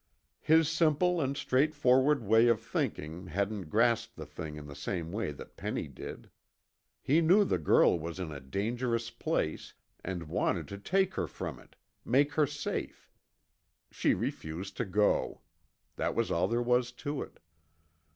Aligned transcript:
His 0.41 0.67
simple 0.67 1.21
and 1.21 1.37
straightforward 1.37 2.23
way 2.23 2.47
of 2.47 2.59
thinking 2.59 3.27
hadn't 3.27 3.69
grasped 3.69 4.15
the 4.15 4.25
thing 4.25 4.55
in 4.55 4.65
the 4.65 4.73
same 4.73 5.11
way 5.11 5.31
that 5.31 5.57
Penny 5.57 5.87
did. 5.87 6.31
He 7.03 7.21
knew 7.21 7.43
the 7.45 7.59
girl 7.59 7.99
was 7.99 8.19
in 8.19 8.31
a 8.31 8.39
dangerous 8.39 9.11
place 9.11 9.75
and 10.03 10.23
wanted 10.23 10.67
to 10.69 10.79
take 10.79 11.13
her 11.13 11.27
from 11.27 11.59
it, 11.59 11.75
make 12.03 12.33
her 12.33 12.47
safe. 12.47 13.11
She 13.91 14.15
refused 14.15 14.75
to 14.77 14.85
go. 14.85 15.41
That 15.97 16.15
was 16.15 16.31
all 16.31 16.47
there 16.47 16.63
was 16.63 16.91
to 17.05 17.21
it. 17.21 17.39